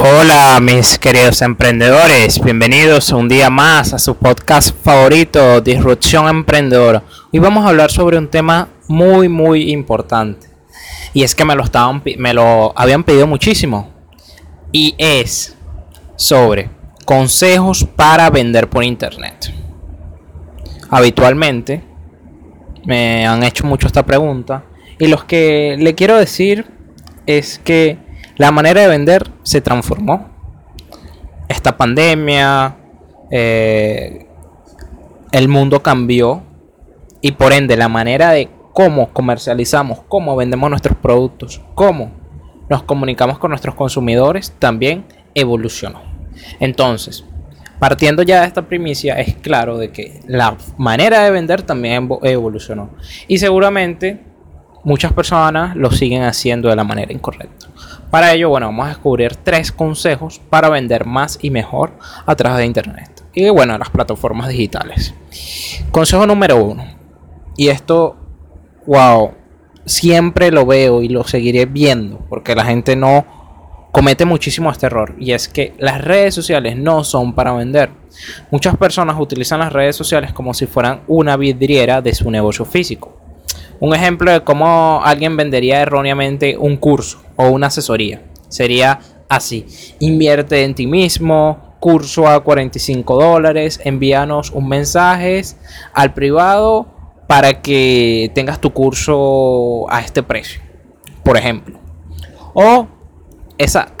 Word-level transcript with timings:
Hola 0.00 0.60
mis 0.62 0.96
queridos 0.96 1.42
emprendedores, 1.42 2.40
bienvenidos 2.40 3.10
un 3.10 3.28
día 3.28 3.50
más 3.50 3.92
a 3.92 3.98
su 3.98 4.14
podcast 4.14 4.72
favorito, 4.84 5.60
Disrupción 5.60 6.28
Emprendedora. 6.28 7.02
Hoy 7.32 7.40
vamos 7.40 7.64
a 7.64 7.70
hablar 7.70 7.90
sobre 7.90 8.16
un 8.16 8.28
tema 8.28 8.68
muy 8.86 9.28
muy 9.28 9.72
importante 9.72 10.46
y 11.12 11.24
es 11.24 11.34
que 11.34 11.44
me 11.44 11.56
lo 11.56 11.64
estaban 11.64 12.00
me 12.16 12.32
lo 12.32 12.72
habían 12.78 13.02
pedido 13.02 13.26
muchísimo 13.26 13.90
y 14.70 14.94
es 14.98 15.56
sobre 16.14 16.70
consejos 17.04 17.84
para 17.84 18.30
vender 18.30 18.70
por 18.70 18.84
internet. 18.84 19.52
Habitualmente 20.90 21.82
me 22.84 23.26
han 23.26 23.42
hecho 23.42 23.66
mucho 23.66 23.88
esta 23.88 24.06
pregunta 24.06 24.62
y 24.96 25.08
los 25.08 25.24
que 25.24 25.74
le 25.76 25.96
quiero 25.96 26.16
decir 26.16 26.66
es 27.26 27.58
que 27.58 28.07
la 28.38 28.52
manera 28.52 28.80
de 28.80 28.88
vender 28.88 29.30
se 29.42 29.60
transformó. 29.60 30.28
Esta 31.48 31.76
pandemia, 31.76 32.76
eh, 33.30 34.26
el 35.32 35.48
mundo 35.48 35.82
cambió 35.82 36.42
y 37.20 37.32
por 37.32 37.52
ende 37.52 37.76
la 37.76 37.88
manera 37.88 38.30
de 38.30 38.48
cómo 38.72 39.12
comercializamos, 39.12 40.00
cómo 40.08 40.36
vendemos 40.36 40.70
nuestros 40.70 40.96
productos, 40.98 41.60
cómo 41.74 42.12
nos 42.68 42.84
comunicamos 42.84 43.38
con 43.38 43.50
nuestros 43.50 43.74
consumidores 43.74 44.54
también 44.58 45.04
evolucionó. 45.34 46.00
Entonces, 46.60 47.24
partiendo 47.80 48.22
ya 48.22 48.42
de 48.42 48.46
esta 48.46 48.62
primicia, 48.62 49.14
es 49.14 49.34
claro 49.34 49.78
de 49.78 49.90
que 49.90 50.20
la 50.26 50.56
manera 50.76 51.24
de 51.24 51.30
vender 51.30 51.62
también 51.62 52.08
evolucionó. 52.22 52.90
Y 53.26 53.38
seguramente 53.38 54.27
muchas 54.88 55.12
personas 55.12 55.76
lo 55.76 55.90
siguen 55.90 56.22
haciendo 56.22 56.70
de 56.70 56.76
la 56.76 56.82
manera 56.82 57.12
incorrecta. 57.12 57.66
Para 58.10 58.32
ello, 58.32 58.48
bueno, 58.48 58.68
vamos 58.68 58.86
a 58.86 58.88
descubrir 58.88 59.36
tres 59.36 59.70
consejos 59.70 60.40
para 60.48 60.70
vender 60.70 61.04
más 61.04 61.38
y 61.42 61.50
mejor 61.50 61.92
a 62.24 62.34
través 62.34 62.58
de 62.58 62.64
Internet. 62.64 63.22
Y 63.34 63.50
bueno, 63.50 63.76
las 63.76 63.90
plataformas 63.90 64.48
digitales. 64.48 65.14
Consejo 65.90 66.26
número 66.26 66.56
uno. 66.56 66.86
Y 67.58 67.68
esto, 67.68 68.16
wow, 68.86 69.32
siempre 69.84 70.50
lo 70.50 70.64
veo 70.64 71.02
y 71.02 71.10
lo 71.10 71.22
seguiré 71.24 71.66
viendo 71.66 72.20
porque 72.30 72.54
la 72.54 72.64
gente 72.64 72.96
no 72.96 73.26
comete 73.92 74.24
muchísimo 74.24 74.70
este 74.70 74.86
error. 74.86 75.14
Y 75.18 75.32
es 75.32 75.48
que 75.48 75.74
las 75.78 76.00
redes 76.00 76.34
sociales 76.34 76.78
no 76.78 77.04
son 77.04 77.34
para 77.34 77.52
vender. 77.52 77.90
Muchas 78.50 78.74
personas 78.78 79.16
utilizan 79.20 79.60
las 79.60 79.72
redes 79.72 79.96
sociales 79.96 80.32
como 80.32 80.54
si 80.54 80.64
fueran 80.64 81.02
una 81.08 81.36
vidriera 81.36 82.00
de 82.00 82.14
su 82.14 82.30
negocio 82.30 82.64
físico. 82.64 83.17
Un 83.80 83.94
ejemplo 83.94 84.32
de 84.32 84.42
cómo 84.42 85.00
alguien 85.04 85.36
vendería 85.36 85.80
erróneamente 85.80 86.56
un 86.58 86.76
curso 86.76 87.22
o 87.36 87.48
una 87.48 87.68
asesoría 87.68 88.22
sería 88.48 89.00
así. 89.28 89.66
Invierte 90.00 90.64
en 90.64 90.74
ti 90.74 90.86
mismo, 90.86 91.76
curso 91.80 92.26
a 92.26 92.42
45 92.42 93.22
dólares, 93.22 93.80
envíanos 93.84 94.50
un 94.50 94.68
mensaje 94.68 95.42
al 95.92 96.12
privado 96.12 96.86
para 97.26 97.60
que 97.62 98.30
tengas 98.34 98.60
tu 98.60 98.72
curso 98.72 99.86
a 99.90 100.00
este 100.00 100.22
precio, 100.22 100.60
por 101.22 101.36
ejemplo. 101.36 101.78
O 102.54 102.88
esa, 103.58 103.92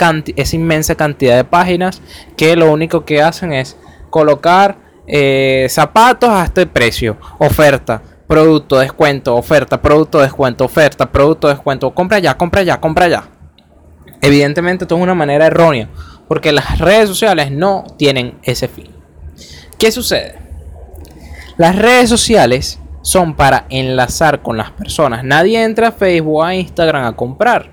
inmensa 0.52 0.94
cantidad 0.94 1.36
de 1.36 1.44
páginas 1.44 2.00
que 2.36 2.56
lo 2.56 2.72
único 2.72 3.04
que 3.04 3.22
hacen 3.22 3.52
es 3.52 3.76
colocar 4.10 4.78
eh, 5.06 5.66
zapatos 5.68 6.30
a 6.30 6.44
este 6.44 6.66
precio, 6.66 7.18
oferta, 7.38 8.02
producto, 8.28 8.78
descuento, 8.78 9.34
oferta, 9.34 9.80
producto, 9.80 10.20
descuento, 10.20 10.66
oferta, 10.66 11.10
producto, 11.10 11.48
descuento, 11.48 11.90
compra 11.94 12.18
ya, 12.18 12.36
compra 12.36 12.62
ya, 12.62 12.78
compra 12.78 13.08
ya. 13.08 13.24
Evidentemente 14.20 14.84
esto 14.84 14.96
es 14.96 15.02
una 15.02 15.14
manera 15.14 15.46
errónea, 15.46 15.88
porque 16.28 16.52
las 16.52 16.78
redes 16.78 17.08
sociales 17.08 17.50
no 17.50 17.84
tienen 17.96 18.38
ese 18.42 18.68
fin. 18.68 18.90
¿Qué 19.78 19.90
sucede? 19.90 20.38
Las 21.56 21.74
redes 21.74 22.10
sociales 22.10 22.78
son 23.00 23.34
para 23.34 23.64
enlazar 23.70 24.42
con 24.42 24.58
las 24.58 24.72
personas. 24.72 25.24
Nadie 25.24 25.62
entra 25.64 25.88
a 25.88 25.92
Facebook 25.92 26.44
a 26.44 26.54
Instagram 26.54 27.06
a 27.06 27.16
comprar. 27.16 27.70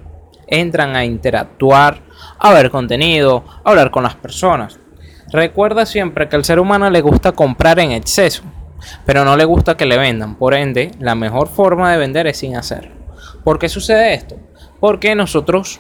Entran 0.48 0.96
a 0.96 1.04
interactuar, 1.04 2.02
a 2.40 2.54
ver 2.54 2.70
contenido, 2.72 3.44
a 3.64 3.70
hablar 3.72 3.92
con 3.92 4.04
las 4.04 4.16
personas. 4.16 4.80
Recuerda 5.32 5.86
siempre 5.86 6.30
que 6.30 6.36
al 6.36 6.46
ser 6.46 6.60
humano 6.60 6.90
le 6.90 7.02
gusta 7.02 7.32
comprar 7.34 7.80
en 7.80 7.92
exceso 7.92 8.44
pero 9.06 9.26
no 9.26 9.38
le 9.38 9.46
gusta 9.46 9.78
que 9.78 9.86
le 9.86 9.98
vendan. 9.98 10.36
Por 10.36 10.54
ende, 10.54 10.92
la 11.00 11.16
mejor 11.16 11.48
forma 11.48 11.92
de 11.92 11.98
vender 11.98 12.28
es 12.28 12.38
sin 12.38 12.56
hacerlo. 12.56 12.92
¿Por 13.44 13.60
qué 13.60 13.70
sucede 13.70 14.14
esto? 14.14 14.38
Porque 14.80 15.16
nosotros 15.16 15.80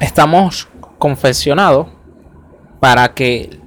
estamos 0.00 0.68
confesionados 0.98 1.88
para 2.80 3.14
que 3.14 3.58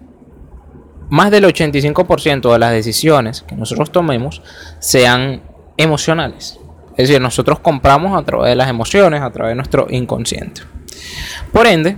más 1.10 1.32
del 1.32 1.46
85% 1.46 2.52
de 2.52 2.60
las 2.60 2.72
decisiones 2.72 3.44
que 3.44 3.56
nosotros 3.56 3.92
tomemos 3.92 4.42
sean 4.80 5.42
emocionales. 5.78 6.60
Es 6.98 7.10
decir, 7.10 7.22
nosotros 7.22 7.60
compramos 7.60 8.18
a 8.18 8.24
través 8.24 8.50
de 8.50 8.56
las 8.56 8.70
emociones, 8.70 9.22
a 9.22 9.30
través 9.30 9.52
de 9.52 9.56
nuestro 9.56 9.88
inconsciente. 9.90 10.62
Por 11.52 11.68
ende, 11.68 11.98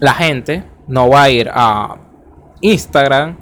la 0.00 0.14
gente 0.14 0.64
no 0.86 1.08
va 1.08 1.24
a 1.24 1.30
ir 1.30 1.50
a 1.52 1.96
Instagram 2.60 3.36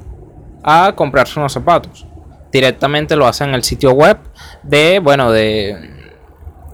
a 0.62 0.92
comprarse 0.94 1.38
unos 1.38 1.52
zapatos. 1.52 2.06
Directamente 2.52 3.16
lo 3.16 3.26
hacen 3.26 3.50
en 3.50 3.54
el 3.54 3.64
sitio 3.64 3.92
web 3.92 4.18
de, 4.62 4.98
bueno, 4.98 5.32
de 5.32 5.90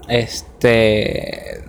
este 0.07 1.63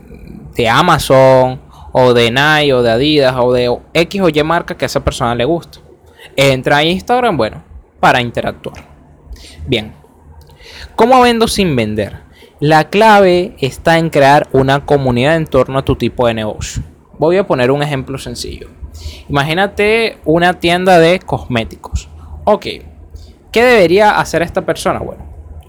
de 0.54 0.68
Amazon 0.68 1.60
o 1.92 2.12
de 2.12 2.30
Nike 2.30 2.72
o 2.72 2.82
de 2.82 2.90
Adidas 2.90 3.34
o 3.38 3.52
de 3.52 3.78
X 3.94 4.20
o 4.20 4.28
Y 4.28 4.42
marca 4.42 4.76
que 4.76 4.84
a 4.84 4.86
esa 4.86 5.04
persona 5.04 5.34
le 5.34 5.44
gusta. 5.44 5.78
Entra 6.36 6.78
a 6.78 6.84
Instagram, 6.84 7.36
bueno, 7.36 7.62
para 7.98 8.20
interactuar. 8.20 8.84
Bien. 9.66 9.94
¿Cómo 10.96 11.20
vendo 11.20 11.48
sin 11.48 11.74
vender? 11.74 12.18
La 12.60 12.90
clave 12.90 13.56
está 13.60 13.96
en 13.98 14.10
crear 14.10 14.48
una 14.52 14.84
comunidad 14.84 15.36
en 15.36 15.46
torno 15.46 15.78
a 15.78 15.84
tu 15.84 15.96
tipo 15.96 16.26
de 16.26 16.34
negocio. 16.34 16.82
Voy 17.18 17.38
a 17.38 17.46
poner 17.46 17.70
un 17.70 17.82
ejemplo 17.82 18.18
sencillo. 18.18 18.68
Imagínate 19.28 20.18
una 20.26 20.60
tienda 20.60 20.98
de 20.98 21.20
cosméticos. 21.20 22.09
Ok, 22.52 22.66
¿qué 23.52 23.62
debería 23.62 24.18
hacer 24.18 24.42
esta 24.42 24.62
persona? 24.62 24.98
Bueno, 24.98 25.22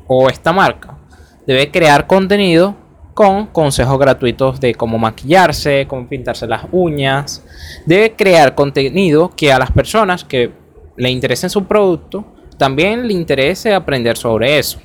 o 0.08 0.30
esta 0.30 0.52
marca. 0.52 0.98
Debe 1.46 1.70
crear 1.70 2.08
contenido 2.08 2.76
con 3.14 3.46
consejos 3.46 4.00
gratuitos 4.00 4.60
de 4.60 4.74
cómo 4.74 4.98
maquillarse, 4.98 5.86
cómo 5.88 6.10
pintarse 6.10 6.48
las 6.48 6.64
uñas. 6.72 7.46
Debe 7.86 8.14
crear 8.14 8.56
contenido 8.56 9.30
que 9.36 9.54
a 9.54 9.60
las 9.60 9.70
personas 9.70 10.24
que 10.24 10.54
le 10.98 11.12
interesen 11.12 11.52
su 11.52 11.66
producto 11.66 12.26
también 12.58 13.08
le 13.08 13.14
interese 13.14 13.76
aprender 13.76 14.18
sobre 14.18 14.58
eso. 14.58 14.80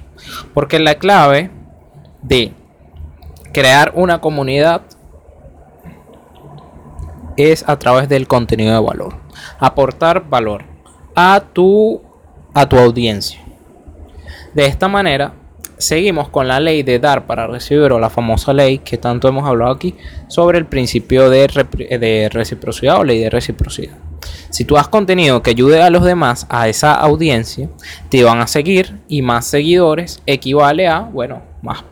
Porque 0.52 0.78
la 0.78 0.96
clave 0.96 1.50
de 2.20 2.52
crear 3.54 3.92
una 3.94 4.20
comunidad 4.20 4.82
es 7.38 7.66
a 7.66 7.78
través 7.78 8.06
del 8.10 8.28
contenido 8.28 8.74
de 8.74 8.86
valor. 8.86 9.16
Aportar 9.58 10.28
valor 10.28 10.75
a 11.16 11.40
tu, 11.52 12.00
a 12.54 12.68
tu 12.68 12.76
audiencia. 12.78 13.40
De 14.54 14.66
esta 14.66 14.86
manera, 14.86 15.32
seguimos 15.78 16.28
con 16.28 16.46
la 16.46 16.60
ley 16.60 16.82
de 16.82 16.98
dar 16.98 17.26
para 17.26 17.46
recibir 17.46 17.90
o 17.92 17.98
la 17.98 18.10
famosa 18.10 18.52
ley 18.52 18.78
que 18.78 18.98
tanto 18.98 19.26
hemos 19.26 19.48
hablado 19.48 19.72
aquí 19.72 19.94
sobre 20.28 20.58
el 20.58 20.66
principio 20.66 21.28
de, 21.30 21.48
de 21.98 22.28
reciprocidad 22.30 23.00
o 23.00 23.04
ley 23.04 23.18
de 23.20 23.30
reciprocidad. 23.30 23.96
Si 24.50 24.64
tú 24.64 24.76
has 24.76 24.88
contenido 24.88 25.42
que 25.42 25.50
ayude 25.50 25.82
a 25.82 25.90
los 25.90 26.04
demás, 26.04 26.46
a 26.48 26.68
esa 26.68 26.94
audiencia, 26.94 27.68
te 28.08 28.22
van 28.22 28.40
a 28.40 28.46
seguir 28.46 29.00
y 29.08 29.22
más 29.22 29.46
seguidores 29.46 30.22
equivale 30.26 30.86
a, 30.86 31.00
bueno, 31.00 31.42
más 31.62 31.84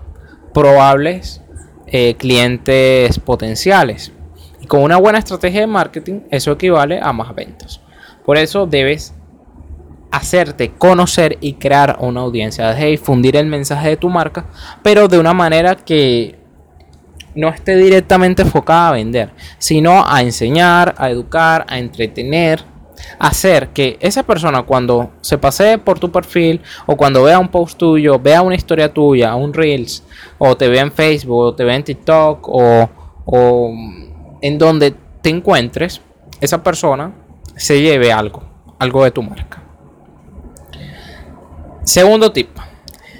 probables 0.53 1.41
eh, 1.87 2.15
clientes 2.17 3.19
potenciales. 3.21 4.13
Y 4.61 4.67
con 4.67 4.83
una 4.83 4.97
buena 4.97 5.19
estrategia 5.19 5.61
de 5.61 5.67
marketing, 5.67 6.21
eso 6.31 6.53
equivale 6.53 7.01
a 7.03 7.13
más 7.13 7.35
ventas. 7.35 7.81
Por 8.25 8.39
eso 8.39 8.67
debes 8.67 9.15
hacerte 10.11 10.71
conocer 10.71 11.39
y 11.41 11.55
crear 11.55 11.97
una 12.01 12.21
audiencia, 12.21 12.73
de 12.73 12.87
difundir 12.87 13.37
el 13.37 13.47
mensaje 13.47 13.91
de 13.91 13.97
tu 13.97 14.09
marca, 14.09 14.47
pero 14.83 15.09
de 15.09 15.19
una 15.19 15.35
manera 15.35 15.75
que 15.75 16.39
no 17.35 17.49
esté 17.49 17.77
directamente 17.77 18.43
enfocada 18.43 18.91
a 18.91 18.93
vender, 18.93 19.31
sino 19.59 20.05
a 20.07 20.23
enseñar, 20.23 20.95
a 20.99 21.11
educar, 21.11 21.67
a 21.69 21.79
entretener, 21.79 22.63
hacer 23.19 23.71
que 23.71 23.99
esa 24.01 24.23
persona 24.23 24.63
cuando 24.63 25.11
se 25.21 25.37
pase 25.37 25.79
por 25.79 25.99
tu 25.99 26.13
perfil 26.13 26.63
o 26.87 26.97
cuando 26.97 27.25
vea 27.25 27.41
un 27.41 27.49
post 27.49 27.77
tuyo, 27.77 28.21
vea 28.21 28.41
una 28.41 28.55
historia 28.55 28.93
tuya, 28.95 29.35
un 29.35 29.53
reels, 29.53 30.05
o 30.39 30.57
te 30.57 30.69
vea 30.69 30.83
en 30.83 30.93
Facebook, 30.93 31.39
o 31.39 31.55
te 31.55 31.65
vea 31.65 31.75
en 31.75 31.83
TikTok, 31.83 32.49
o 32.49 33.71
en 34.41 34.59
donde 34.59 34.95
te 35.21 35.31
encuentres, 35.31 36.01
esa 36.41 36.63
persona 36.63 37.24
se 37.57 37.81
lleve 37.81 38.13
algo, 38.13 38.43
algo 38.79 39.05
de 39.05 39.11
tu 39.11 39.23
marca. 39.23 39.63
Segundo 41.85 42.33
tip, 42.33 42.49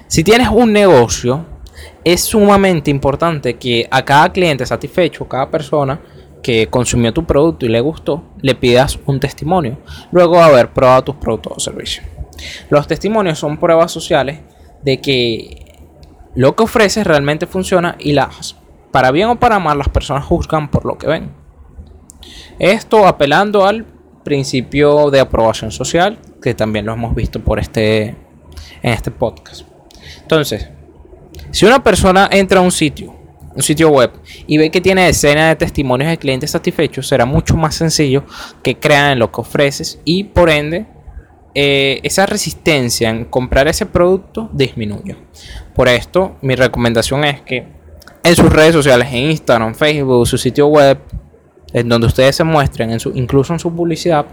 si 0.07 0.23
tienes 0.23 0.49
un 0.49 0.73
negocio, 0.73 1.45
es 2.03 2.21
sumamente 2.21 2.91
importante 2.91 3.55
que 3.55 3.87
a 3.89 4.03
cada 4.03 4.31
cliente 4.31 4.65
satisfecho, 4.65 5.27
cada 5.27 5.49
persona 5.49 5.99
que 6.41 6.67
consumió 6.67 7.11
tu 7.11 7.25
producto 7.25 7.65
y 7.65 7.69
le 7.69 7.81
gustó, 7.81 8.23
le 8.41 8.53
pidas 8.53 8.99
un 9.07 9.19
testimonio, 9.19 9.79
luego 10.11 10.35
de 10.35 10.43
haber 10.43 10.71
probado 10.71 11.03
tus 11.03 11.15
productos 11.15 11.53
o 11.55 11.59
servicios. 11.59 12.05
Los 12.69 12.87
testimonios 12.87 13.39
son 13.39 13.57
pruebas 13.57 13.91
sociales 13.91 14.41
de 14.83 15.01
que 15.01 15.79
lo 16.35 16.55
que 16.55 16.63
ofreces 16.63 17.07
realmente 17.07 17.47
funciona 17.47 17.95
y 17.99 18.11
las, 18.11 18.55
para 18.91 19.11
bien 19.11 19.29
o 19.29 19.39
para 19.39 19.57
mal, 19.57 19.77
las 19.77 19.89
personas 19.89 20.25
juzgan 20.25 20.69
por 20.69 20.85
lo 20.85 20.97
que 20.97 21.07
ven. 21.07 21.31
Esto 22.59 23.07
apelando 23.07 23.65
al 23.65 23.85
principio 24.25 25.09
de 25.11 25.21
aprobación 25.21 25.71
social, 25.71 26.19
que 26.41 26.53
también 26.53 26.85
lo 26.85 26.91
hemos 26.93 27.15
visto 27.15 27.39
por 27.39 27.59
este, 27.59 28.07
en 28.81 28.91
este 28.91 29.11
podcast. 29.11 29.61
Entonces, 30.21 30.67
si 31.51 31.65
una 31.65 31.81
persona 31.81 32.27
entra 32.31 32.59
a 32.59 32.63
un 32.63 32.71
sitio, 32.71 33.15
un 33.55 33.61
sitio 33.61 33.89
web, 33.89 34.11
y 34.47 34.57
ve 34.57 34.69
que 34.69 34.81
tiene 34.81 35.05
decenas 35.05 35.51
de 35.51 35.55
testimonios 35.55 36.09
de 36.09 36.17
clientes 36.17 36.51
satisfechos, 36.51 37.07
será 37.07 37.25
mucho 37.25 37.55
más 37.55 37.75
sencillo 37.75 38.25
que 38.61 38.77
crean 38.77 39.13
en 39.13 39.19
lo 39.19 39.31
que 39.31 39.39
ofreces 39.39 39.99
y 40.03 40.25
por 40.25 40.49
ende 40.49 40.87
eh, 41.53 42.01
esa 42.03 42.25
resistencia 42.25 43.09
en 43.09 43.25
comprar 43.25 43.69
ese 43.69 43.85
producto 43.85 44.49
disminuye. 44.51 45.15
Por 45.73 45.87
esto, 45.87 46.35
mi 46.41 46.55
recomendación 46.55 47.23
es 47.23 47.41
que 47.41 47.65
en 48.23 48.35
sus 48.35 48.51
redes 48.51 48.73
sociales, 48.73 49.07
en 49.11 49.29
Instagram, 49.31 49.75
Facebook, 49.75 50.27
su 50.27 50.37
sitio 50.37 50.67
web, 50.67 50.97
en 51.75 51.89
donde 51.89 52.07
ustedes 52.07 52.37
se 52.37 52.45
muestren, 52.45 52.89
en 52.91 53.01
su, 53.01 53.11
incluso 53.15 53.51
en 53.51 53.59
su 53.59 53.75
publicidad, 53.75 54.25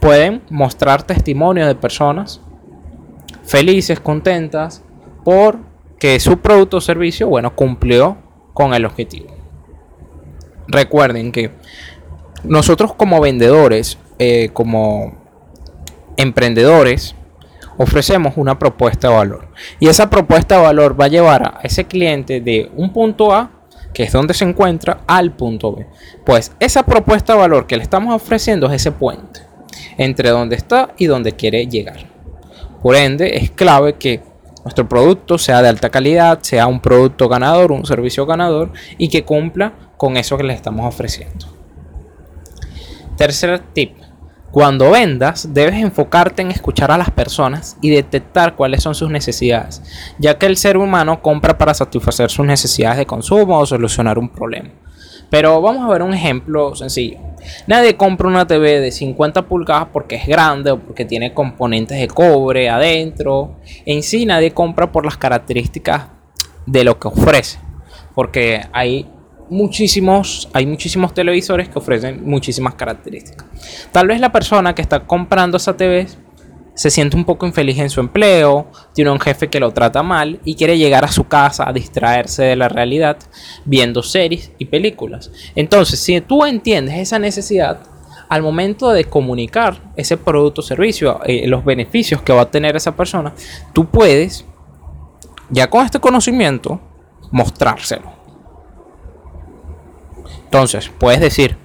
pueden 0.00 0.40
mostrar 0.48 1.02
testimonios 1.02 1.68
de 1.68 1.74
personas 1.74 2.40
felices, 3.44 4.00
contentas, 4.00 4.82
por 5.22 5.58
que 5.98 6.18
su 6.18 6.38
producto 6.38 6.78
o 6.78 6.80
servicio, 6.80 7.28
bueno, 7.28 7.54
cumplió 7.54 8.16
con 8.54 8.72
el 8.72 8.86
objetivo. 8.86 9.36
Recuerden 10.68 11.32
que 11.32 11.50
nosotros 12.44 12.94
como 12.94 13.20
vendedores, 13.20 13.98
eh, 14.18 14.48
como 14.54 15.12
emprendedores, 16.16 17.14
ofrecemos 17.76 18.38
una 18.38 18.58
propuesta 18.58 19.08
de 19.08 19.16
valor. 19.16 19.48
Y 19.80 19.88
esa 19.88 20.08
propuesta 20.08 20.56
de 20.56 20.62
valor 20.62 20.98
va 20.98 21.04
a 21.04 21.08
llevar 21.08 21.42
a 21.42 21.60
ese 21.62 21.84
cliente 21.84 22.40
de 22.40 22.70
un 22.74 22.90
punto 22.90 23.34
A, 23.34 23.59
que 23.92 24.04
es 24.04 24.12
donde 24.12 24.34
se 24.34 24.44
encuentra, 24.44 25.00
al 25.06 25.32
punto 25.32 25.74
B. 25.74 25.86
Pues 26.24 26.52
esa 26.60 26.84
propuesta 26.84 27.32
de 27.32 27.40
valor 27.40 27.66
que 27.66 27.76
le 27.76 27.82
estamos 27.82 28.14
ofreciendo 28.14 28.66
es 28.68 28.74
ese 28.74 28.92
puente 28.92 29.40
entre 29.96 30.30
donde 30.30 30.56
está 30.56 30.94
y 30.96 31.06
donde 31.06 31.32
quiere 31.32 31.66
llegar. 31.66 32.06
Por 32.82 32.96
ende, 32.96 33.36
es 33.36 33.50
clave 33.50 33.94
que 33.94 34.22
nuestro 34.64 34.88
producto 34.88 35.38
sea 35.38 35.62
de 35.62 35.68
alta 35.68 35.90
calidad, 35.90 36.40
sea 36.42 36.66
un 36.66 36.80
producto 36.80 37.28
ganador, 37.28 37.72
un 37.72 37.86
servicio 37.86 38.26
ganador 38.26 38.72
y 38.98 39.08
que 39.08 39.24
cumpla 39.24 39.72
con 39.96 40.16
eso 40.16 40.36
que 40.36 40.44
le 40.44 40.54
estamos 40.54 40.86
ofreciendo. 40.86 41.46
Tercer 43.16 43.60
tip. 43.74 43.99
Cuando 44.50 44.90
vendas, 44.90 45.54
debes 45.54 45.76
enfocarte 45.76 46.42
en 46.42 46.50
escuchar 46.50 46.90
a 46.90 46.98
las 46.98 47.10
personas 47.12 47.76
y 47.80 47.90
detectar 47.90 48.56
cuáles 48.56 48.82
son 48.82 48.96
sus 48.96 49.08
necesidades, 49.08 49.80
ya 50.18 50.38
que 50.38 50.46
el 50.46 50.56
ser 50.56 50.76
humano 50.76 51.22
compra 51.22 51.56
para 51.56 51.72
satisfacer 51.72 52.30
sus 52.30 52.44
necesidades 52.44 52.98
de 52.98 53.06
consumo 53.06 53.58
o 53.58 53.66
solucionar 53.66 54.18
un 54.18 54.28
problema. 54.28 54.70
Pero 55.30 55.62
vamos 55.62 55.84
a 55.84 55.92
ver 55.92 56.02
un 56.02 56.12
ejemplo 56.12 56.74
sencillo. 56.74 57.18
Nadie 57.68 57.96
compra 57.96 58.26
una 58.26 58.48
TV 58.48 58.80
de 58.80 58.90
50 58.90 59.42
pulgadas 59.42 59.86
porque 59.92 60.16
es 60.16 60.26
grande 60.26 60.72
o 60.72 60.80
porque 60.80 61.04
tiene 61.04 61.32
componentes 61.32 62.00
de 62.00 62.08
cobre 62.08 62.68
adentro. 62.68 63.56
En 63.86 64.02
sí 64.02 64.26
nadie 64.26 64.50
compra 64.50 64.90
por 64.90 65.04
las 65.04 65.16
características 65.16 66.08
de 66.66 66.82
lo 66.82 66.98
que 66.98 67.06
ofrece. 67.06 67.60
Porque 68.16 68.62
hay 68.72 69.08
muchísimos, 69.50 70.48
hay 70.52 70.64
muchísimos 70.64 71.12
televisores 71.12 71.68
que 71.68 71.78
ofrecen 71.78 72.24
muchísimas 72.24 72.74
características. 72.74 73.46
Tal 73.92 74.06
vez 74.06 74.20
la 74.20 74.32
persona 74.32 74.74
que 74.74 74.80
está 74.80 75.00
comprando 75.00 75.56
esa 75.56 75.76
TV 75.76 76.06
se 76.74 76.88
siente 76.88 77.16
un 77.16 77.24
poco 77.24 77.46
infeliz 77.46 77.78
en 77.78 77.90
su 77.90 78.00
empleo, 78.00 78.68
tiene 78.94 79.10
un 79.10 79.20
jefe 79.20 79.48
que 79.48 79.60
lo 79.60 79.72
trata 79.72 80.02
mal 80.02 80.40
y 80.44 80.54
quiere 80.54 80.78
llegar 80.78 81.04
a 81.04 81.12
su 81.12 81.24
casa 81.24 81.68
a 81.68 81.72
distraerse 81.72 82.44
de 82.44 82.56
la 82.56 82.68
realidad 82.68 83.18
viendo 83.66 84.02
series 84.02 84.52
y 84.56 84.64
películas. 84.64 85.30
Entonces, 85.54 86.00
si 86.00 86.20
tú 86.22 86.46
entiendes 86.46 86.96
esa 86.96 87.18
necesidad, 87.18 87.80
al 88.30 88.42
momento 88.42 88.90
de 88.90 89.04
comunicar 89.04 89.92
ese 89.96 90.16
producto 90.16 90.60
o 90.60 90.64
servicio, 90.64 91.20
eh, 91.26 91.48
los 91.48 91.64
beneficios 91.64 92.22
que 92.22 92.32
va 92.32 92.42
a 92.42 92.50
tener 92.50 92.76
esa 92.76 92.96
persona, 92.96 93.34
tú 93.72 93.86
puedes, 93.86 94.46
ya 95.50 95.68
con 95.68 95.84
este 95.84 95.98
conocimiento, 95.98 96.80
mostrárselo. 97.32 98.19
Entonces, 100.50 100.90
puedes 100.98 101.20
decir, 101.20 101.56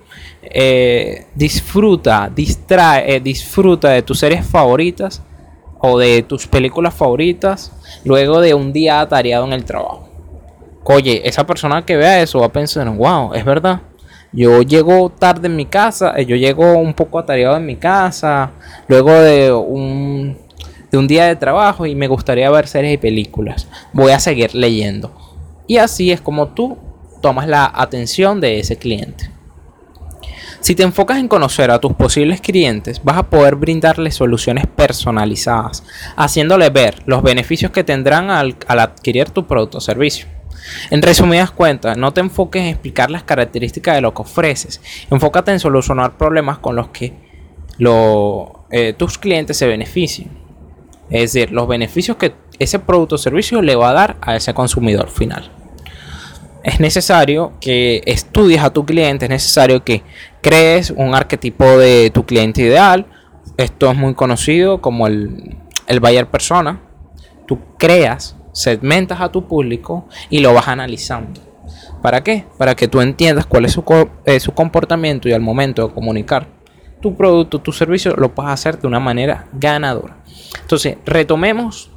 eh, 0.43 1.25
disfruta, 1.33 2.31
distrae, 2.33 3.15
eh, 3.15 3.19
disfruta 3.19 3.89
de 3.89 4.03
tus 4.03 4.19
series 4.19 4.45
favoritas 4.45 5.23
o 5.79 5.97
de 5.97 6.21
tus 6.21 6.45
películas 6.45 6.93
favoritas 6.93 7.71
luego 8.03 8.41
de 8.41 8.53
un 8.53 8.71
día 8.71 9.01
atareado 9.01 9.43
en 9.45 9.53
el 9.53 9.65
trabajo. 9.65 10.07
Oye, 10.83 11.27
esa 11.27 11.47
persona 11.47 11.83
que 11.83 11.97
vea 11.97 12.21
eso 12.21 12.41
va 12.41 12.45
a 12.45 12.51
pensar, 12.51 12.87
wow, 12.91 13.33
es 13.33 13.43
verdad. 13.43 13.81
Yo 14.31 14.61
llego 14.61 15.09
tarde 15.09 15.47
en 15.47 15.55
mi 15.55 15.65
casa, 15.65 16.13
eh, 16.15 16.27
yo 16.27 16.35
llego 16.35 16.73
un 16.73 16.93
poco 16.93 17.17
atareado 17.17 17.57
en 17.57 17.65
mi 17.65 17.77
casa, 17.77 18.51
luego 18.87 19.13
de 19.13 19.51
un, 19.51 20.37
de 20.91 20.97
un 20.99 21.07
día 21.07 21.25
de 21.25 21.35
trabajo 21.35 21.87
y 21.87 21.95
me 21.95 22.07
gustaría 22.07 22.51
ver 22.51 22.67
series 22.67 22.93
y 22.93 22.97
películas. 22.97 23.67
Voy 23.93 24.11
a 24.11 24.19
seguir 24.19 24.53
leyendo. 24.53 25.11
Y 25.65 25.77
así 25.77 26.11
es 26.11 26.21
como 26.21 26.49
tú 26.49 26.77
tomas 27.25 27.47
la 27.47 27.71
atención 27.73 28.39
de 28.39 28.59
ese 28.59 28.77
cliente. 28.77 29.31
Si 30.59 30.75
te 30.75 30.83
enfocas 30.83 31.17
en 31.17 31.27
conocer 31.27 31.71
a 31.71 31.79
tus 31.79 31.93
posibles 31.93 32.39
clientes, 32.39 33.03
vas 33.03 33.17
a 33.17 33.31
poder 33.31 33.55
brindarles 33.55 34.13
soluciones 34.13 34.67
personalizadas, 34.67 35.83
haciéndoles 36.17 36.71
ver 36.71 37.01
los 37.07 37.23
beneficios 37.23 37.71
que 37.71 37.83
tendrán 37.83 38.29
al, 38.29 38.55
adquirir 38.67 39.31
tu 39.31 39.47
producto 39.47 39.79
o 39.79 39.81
servicio. 39.81 40.27
En 40.91 41.01
resumidas 41.01 41.49
cuentas, 41.49 41.97
no 41.97 42.13
te 42.13 42.21
enfoques 42.21 42.61
en 42.61 42.67
explicar 42.67 43.09
las 43.09 43.23
características 43.23 43.95
de 43.95 44.01
lo 44.01 44.13
que 44.13 44.21
ofreces, 44.21 44.79
enfócate 45.09 45.51
en 45.51 45.59
solucionar 45.59 46.15
problemas 46.17 46.59
con 46.59 46.75
los 46.75 46.89
que 46.89 47.11
eh, 48.69 48.93
tus 48.95 49.17
clientes 49.17 49.57
se 49.57 49.65
beneficien. 49.65 50.29
Es 51.09 51.33
decir, 51.33 51.51
los 51.51 51.67
beneficios 51.67 52.17
que 52.17 52.35
ese 52.59 52.77
producto 52.77 53.15
o 53.15 53.17
servicio 53.17 53.63
le 53.63 53.75
va 53.75 53.89
a 53.89 53.93
dar 53.93 54.17
a 54.21 54.35
ese 54.35 54.53
consumidor 54.53 55.09
final 55.09 55.54
es 56.65 56.79
necesario 56.79 57.53
que 57.61 58.01
estudies 58.05 58.61
a 58.61 58.71
tu 58.71 58.85
cliente, 58.85 59.25
es 59.25 59.29
necesario 59.29 59.83
que 59.83 60.01
crees 60.41 60.89
un 60.89 61.13
arquetipo 61.13 61.63
de 61.77 62.09
tu 62.11 62.25
cliente 62.25 62.63
ideal. 62.63 63.05
Esto 63.55 63.91
es 63.91 63.95
muy 63.95 64.15
conocido 64.15 64.81
como 64.81 65.05
el, 65.05 65.57
el 65.85 65.99
buyer 65.99 66.27
persona. 66.27 66.81
Tú 67.45 67.59
creas, 67.77 68.35
segmentas 68.51 69.21
a 69.21 69.31
tu 69.31 69.47
público 69.47 70.07
y 70.31 70.39
lo 70.39 70.55
vas 70.55 70.67
analizando. 70.67 71.39
¿Para 72.01 72.23
qué? 72.23 72.45
Para 72.57 72.75
que 72.75 72.87
tú 72.87 72.99
entiendas 72.99 73.45
cuál 73.45 73.65
es 73.65 73.73
su, 73.73 73.83
eh, 74.25 74.39
su 74.39 74.51
comportamiento 74.53 75.29
y 75.29 75.33
al 75.33 75.41
momento 75.41 75.87
de 75.87 75.93
comunicar 75.93 76.47
tu 76.99 77.15
producto, 77.15 77.61
tu 77.61 77.73
servicio, 77.73 78.15
lo 78.15 78.33
puedas 78.33 78.53
hacer 78.53 78.79
de 78.79 78.87
una 78.87 78.99
manera 78.99 79.47
ganadora. 79.53 80.17
Entonces, 80.61 80.97
retomemos 81.05 81.91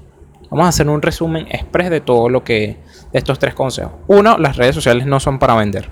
Vamos 0.51 0.67
a 0.67 0.69
hacer 0.69 0.89
un 0.89 1.03
resumen 1.03 1.47
express 1.51 1.91
de 1.91 2.01
todo 2.01 2.29
lo 2.29 2.43
que 2.43 2.79
de 3.13 3.19
estos 3.19 3.39
tres 3.39 3.55
consejos. 3.55 3.93
Uno, 4.07 4.39
las 4.39 4.57
redes 4.57 4.75
sociales 4.75 5.07
no 5.07 5.21
son 5.21 5.39
para 5.39 5.55
vender. 5.55 5.91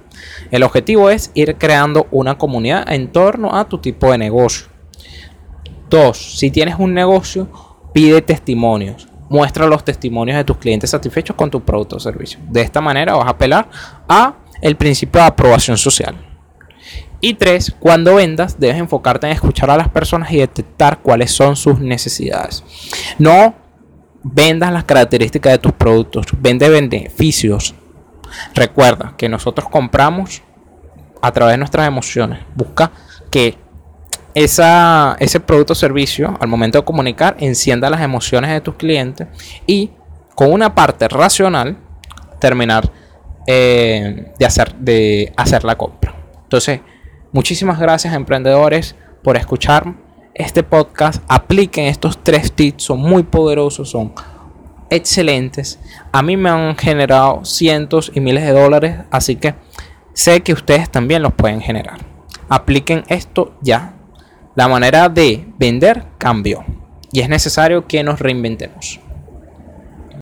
El 0.50 0.62
objetivo 0.62 1.10
es 1.10 1.30
ir 1.34 1.56
creando 1.56 2.06
una 2.10 2.38
comunidad 2.38 2.90
en 2.90 3.12
torno 3.12 3.54
a 3.54 3.68
tu 3.68 3.78
tipo 3.78 4.10
de 4.10 4.18
negocio. 4.18 4.68
Dos, 5.90 6.38
si 6.38 6.50
tienes 6.50 6.76
un 6.78 6.94
negocio, 6.94 7.48
pide 7.92 8.22
testimonios. 8.22 9.08
Muestra 9.28 9.66
los 9.66 9.84
testimonios 9.84 10.36
de 10.36 10.44
tus 10.44 10.56
clientes 10.56 10.90
satisfechos 10.90 11.36
con 11.36 11.50
tu 11.50 11.62
producto 11.62 11.96
o 11.96 12.00
servicio. 12.00 12.38
De 12.48 12.62
esta 12.62 12.80
manera 12.80 13.14
vas 13.14 13.26
a 13.26 13.30
apelar 13.30 13.68
a 14.08 14.36
el 14.60 14.76
principio 14.76 15.20
de 15.20 15.26
aprobación 15.26 15.76
social. 15.76 16.16
Y 17.20 17.34
tres, 17.34 17.74
cuando 17.78 18.14
vendas, 18.14 18.58
debes 18.60 18.76
enfocarte 18.76 19.26
en 19.26 19.32
escuchar 19.32 19.70
a 19.70 19.76
las 19.76 19.88
personas 19.88 20.30
y 20.30 20.38
detectar 20.38 21.00
cuáles 21.00 21.30
son 21.30 21.56
sus 21.56 21.80
necesidades. 21.80 22.62
No 23.18 23.54
vendas 24.32 24.72
las 24.72 24.84
características 24.84 25.52
de 25.52 25.58
tus 25.58 25.72
productos, 25.72 26.26
vende 26.38 26.68
beneficios. 26.68 27.74
Recuerda 28.54 29.14
que 29.16 29.28
nosotros 29.28 29.68
compramos 29.68 30.42
a 31.22 31.32
través 31.32 31.54
de 31.54 31.58
nuestras 31.58 31.86
emociones. 31.86 32.40
Busca 32.54 32.90
que 33.30 33.56
esa, 34.34 35.16
ese 35.20 35.40
producto 35.40 35.72
o 35.72 35.76
servicio, 35.76 36.36
al 36.40 36.48
momento 36.48 36.78
de 36.78 36.84
comunicar, 36.84 37.36
encienda 37.38 37.88
las 37.88 38.02
emociones 38.02 38.50
de 38.50 38.60
tus 38.60 38.74
clientes 38.74 39.28
y 39.66 39.90
con 40.34 40.52
una 40.52 40.74
parte 40.74 41.08
racional 41.08 41.78
terminar 42.38 42.90
eh, 43.46 44.32
de, 44.38 44.46
hacer, 44.46 44.74
de 44.74 45.32
hacer 45.36 45.64
la 45.64 45.76
compra. 45.76 46.14
Entonces, 46.42 46.80
muchísimas 47.32 47.78
gracias 47.78 48.12
emprendedores 48.12 48.96
por 49.22 49.36
escuchar 49.36 49.94
este 50.38 50.62
podcast, 50.62 51.22
apliquen 51.28 51.86
estos 51.86 52.22
tres 52.22 52.52
tips, 52.52 52.84
son 52.84 53.00
muy 53.00 53.22
poderosos, 53.22 53.90
son 53.90 54.12
excelentes. 54.90 55.78
A 56.12 56.22
mí 56.22 56.36
me 56.36 56.50
han 56.50 56.76
generado 56.76 57.44
cientos 57.44 58.12
y 58.14 58.20
miles 58.20 58.44
de 58.44 58.52
dólares, 58.52 58.96
así 59.10 59.36
que 59.36 59.54
sé 60.12 60.42
que 60.42 60.52
ustedes 60.52 60.90
también 60.90 61.22
los 61.22 61.32
pueden 61.32 61.60
generar. 61.60 61.98
Apliquen 62.48 63.04
esto 63.08 63.54
ya. 63.62 63.94
La 64.54 64.68
manera 64.68 65.08
de 65.08 65.46
vender 65.58 66.06
cambió 66.18 66.64
y 67.12 67.20
es 67.20 67.28
necesario 67.28 67.86
que 67.86 68.02
nos 68.02 68.20
reinventemos. 68.20 69.00